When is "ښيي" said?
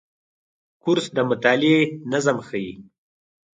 2.47-2.73